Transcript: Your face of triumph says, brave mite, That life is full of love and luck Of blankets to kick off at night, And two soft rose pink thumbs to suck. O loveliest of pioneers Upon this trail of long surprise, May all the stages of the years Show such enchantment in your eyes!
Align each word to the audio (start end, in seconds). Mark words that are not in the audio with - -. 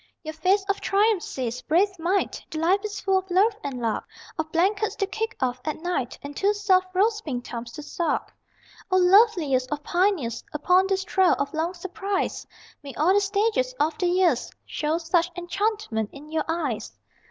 Your 0.23 0.33
face 0.33 0.65
of 0.67 0.81
triumph 0.81 1.21
says, 1.21 1.61
brave 1.61 1.99
mite, 1.99 2.43
That 2.49 2.57
life 2.57 2.79
is 2.83 2.99
full 2.99 3.19
of 3.19 3.29
love 3.29 3.55
and 3.63 3.79
luck 3.79 4.07
Of 4.35 4.51
blankets 4.51 4.95
to 4.95 5.05
kick 5.05 5.37
off 5.39 5.61
at 5.63 5.77
night, 5.83 6.17
And 6.23 6.35
two 6.35 6.55
soft 6.55 6.87
rose 6.95 7.21
pink 7.21 7.45
thumbs 7.47 7.71
to 7.73 7.83
suck. 7.83 8.33
O 8.89 8.97
loveliest 8.97 9.71
of 9.71 9.83
pioneers 9.83 10.43
Upon 10.53 10.87
this 10.87 11.03
trail 11.03 11.35
of 11.37 11.53
long 11.53 11.75
surprise, 11.75 12.47
May 12.81 12.95
all 12.95 13.13
the 13.13 13.21
stages 13.21 13.75
of 13.79 13.95
the 13.99 14.07
years 14.07 14.49
Show 14.65 14.97
such 14.97 15.29
enchantment 15.37 16.09
in 16.13 16.31
your 16.31 16.45
eyes! 16.47 16.97